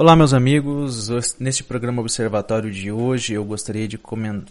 [0.00, 1.10] Olá, meus amigos.
[1.38, 4.00] Neste programa Observatório de hoje, eu gostaria de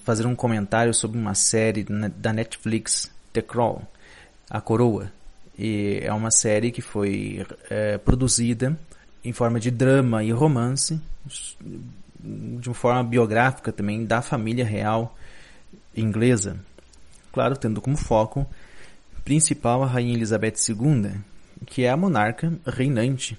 [0.04, 1.84] fazer um comentário sobre uma série
[2.16, 3.82] da Netflix, The Crown,
[4.48, 5.12] A Coroa.
[5.58, 8.78] E é uma série que foi é, produzida
[9.26, 11.02] em forma de drama e romance,
[12.20, 15.18] de uma forma biográfica também da família real
[15.98, 16.60] inglesa.
[17.34, 18.46] Claro, tendo como foco
[19.26, 21.12] principal a Rainha Elizabeth II,
[21.66, 23.36] que é a monarca reinante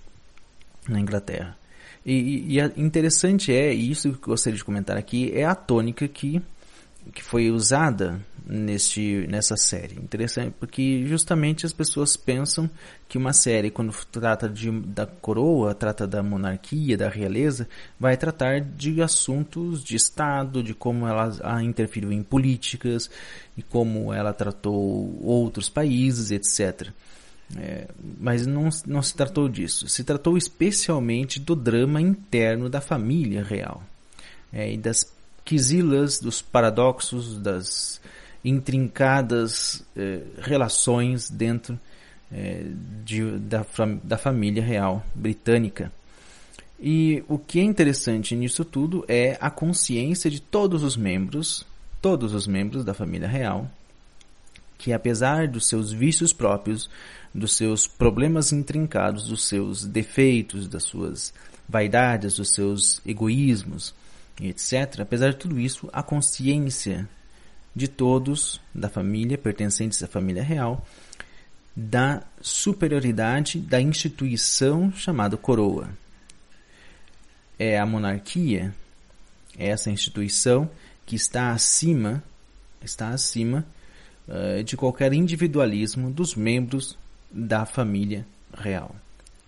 [0.89, 1.61] na Inglaterra.
[2.05, 6.09] E, e, interessante é, e isso que eu gostaria de comentar aqui, é a tônica
[6.09, 6.41] que,
[7.13, 9.97] que foi usada neste, nessa série.
[9.97, 12.69] Interessante, porque justamente as pessoas pensam
[13.09, 17.69] que uma série, quando trata de, da coroa, trata da monarquia, da realeza,
[17.99, 23.11] vai tratar de assuntos de Estado, de como ela interferiu em políticas,
[23.57, 26.91] e como ela tratou outros países, etc.
[27.57, 29.89] É, mas não, não se tratou disso.
[29.89, 33.83] Se tratou especialmente do drama interno da família real
[34.53, 35.13] é, e das
[35.45, 38.01] quisilas, dos paradoxos, das
[38.45, 41.79] intrincadas é, relações dentro
[42.33, 42.65] é,
[43.05, 43.67] de, da,
[44.03, 45.93] da família real britânica.
[46.79, 51.67] E o que é interessante nisso tudo é a consciência de todos os membros,
[52.01, 53.71] todos os membros da família real,
[54.81, 56.89] que apesar dos seus vícios próprios,
[57.35, 61.35] dos seus problemas intrincados, dos seus defeitos, das suas
[61.69, 63.95] vaidades, dos seus egoísmos,
[64.41, 67.07] etc., apesar de tudo isso, a consciência
[67.77, 70.83] de todos da família, pertencentes à família real,
[71.77, 75.91] da superioridade da instituição chamada coroa.
[77.59, 78.75] É a monarquia,
[79.59, 80.71] é essa instituição
[81.05, 82.25] que está acima,
[82.83, 83.67] está acima
[84.31, 86.97] uh, de qualquer individualismo dos membros
[87.31, 88.27] da família
[88.57, 88.95] real.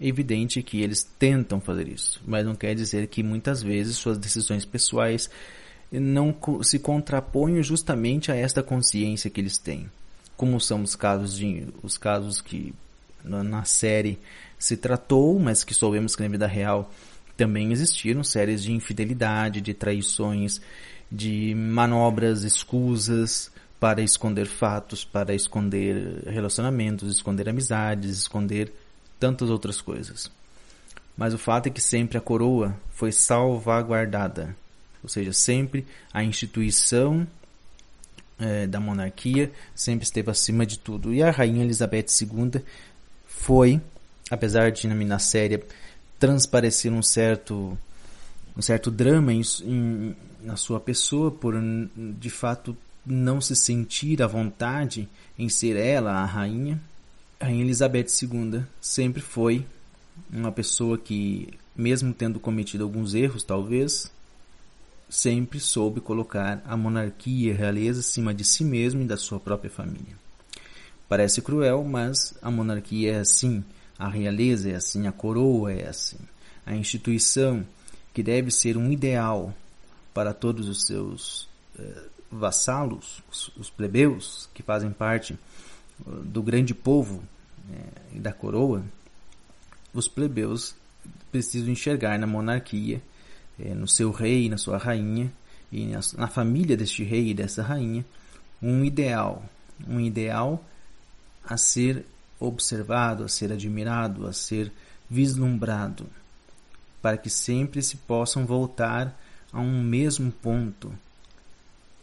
[0.00, 4.18] É evidente que eles tentam fazer isso, mas não quer dizer que muitas vezes suas
[4.18, 5.30] decisões pessoais
[5.90, 9.88] não se contrapõem justamente a esta consciência que eles têm.
[10.36, 12.74] Como são os casos de os casos que
[13.22, 14.18] na série
[14.58, 16.90] se tratou, mas que soubemos que na vida real
[17.36, 20.60] também existiram séries de infidelidade, de traições,
[21.10, 23.51] de manobras escusas,
[23.82, 28.72] para esconder fatos, para esconder relacionamentos, esconder amizades, esconder
[29.18, 30.30] tantas outras coisas.
[31.16, 34.54] Mas o fato é que sempre a coroa foi salvaguardada,
[35.02, 37.26] ou seja, sempre a instituição
[38.38, 41.12] é, da monarquia sempre esteve acima de tudo.
[41.12, 42.62] E a rainha Elizabeth II
[43.26, 43.80] foi,
[44.30, 45.60] apesar de na série
[46.20, 47.76] transparecer um certo
[48.56, 51.56] um certo drama em, em, na sua pessoa por
[51.96, 55.08] de fato não se sentir à vontade
[55.38, 56.80] em ser ela a rainha,
[57.40, 59.66] a rainha Elizabeth II sempre foi
[60.32, 64.10] uma pessoa que, mesmo tendo cometido alguns erros, talvez,
[65.08, 69.40] sempre soube colocar a monarquia e a realeza acima de si mesmo e da sua
[69.40, 70.16] própria família.
[71.08, 73.62] Parece cruel, mas a monarquia é assim,
[73.98, 76.16] a realeza é assim, a coroa é assim.
[76.64, 77.66] A instituição
[78.14, 79.54] que deve ser um ideal
[80.14, 81.48] para todos os seus
[81.78, 85.38] eh, vassalos, os, os plebeus, que fazem parte
[86.04, 87.22] uh, do grande povo
[87.70, 88.82] é, e da coroa,
[89.92, 90.74] os plebeus
[91.30, 93.02] precisam enxergar na monarquia,
[93.58, 95.30] é, no seu rei, na sua rainha,
[95.70, 98.04] e na, na família deste rei e dessa rainha,
[98.60, 99.42] um ideal,
[99.86, 100.64] um ideal
[101.44, 102.04] a ser
[102.38, 104.72] observado, a ser admirado, a ser
[105.08, 106.06] vislumbrado,
[107.00, 109.18] para que sempre se possam voltar
[109.52, 110.92] a um mesmo ponto,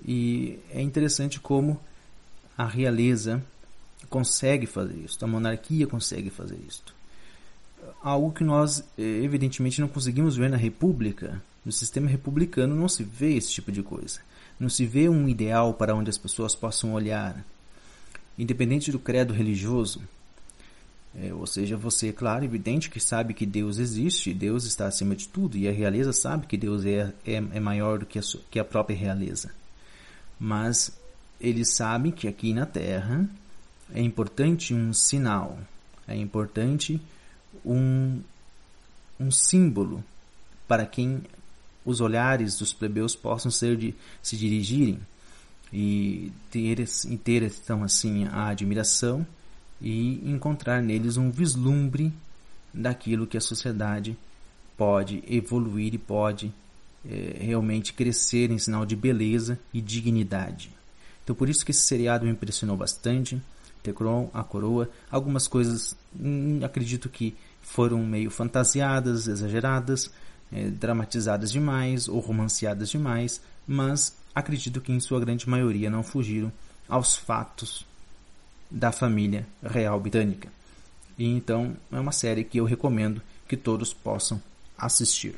[0.06, 1.80] e é interessante como
[2.58, 3.44] a realeza
[4.10, 6.84] consegue fazer isso, a monarquia consegue fazer isso.
[8.02, 11.42] Algo que nós, eh, evidentemente, não conseguimos ver na república.
[11.66, 14.20] No sistema republicano não se vê esse tipo de coisa.
[14.60, 17.46] Não se vê um ideal para onde as pessoas possam olhar.
[18.38, 20.02] Independente do credo religioso,
[21.16, 25.28] é, ou seja, você, claro, evidente que sabe que Deus existe, Deus está acima de
[25.28, 28.60] tudo, e a realeza sabe que Deus é, é, é maior do que a, que
[28.60, 29.52] a própria realeza
[30.40, 30.98] mas
[31.40, 33.28] eles sabem que aqui na Terra
[33.94, 35.58] é importante um sinal,
[36.08, 37.02] é importante
[37.66, 38.22] um,
[39.20, 40.04] um símbolo
[40.68, 41.24] para quem
[41.84, 45.00] os olhares dos plebeus possam ser de se dirigirem.
[45.72, 49.26] E ter, e ter então assim a admiração
[49.80, 52.12] e encontrar neles um vislumbre
[52.74, 54.18] daquilo que a sociedade
[54.76, 56.52] pode evoluir e pode
[57.08, 60.72] é, realmente crescer em sinal de beleza e dignidade.
[61.24, 63.42] Então por isso que esse seriado me impressionou bastante.
[63.84, 70.12] The Crown, A Coroa, algumas coisas hum, acredito que foram meio fantasiadas, exageradas,
[70.52, 76.52] é, dramatizadas demais ou romanceadas demais, mas acredito que em sua grande maioria não fugiram
[76.88, 77.86] aos fatos
[78.70, 80.50] da família real britânica.
[81.18, 84.42] E então é uma série que eu recomendo que todos possam
[84.78, 85.36] assistir.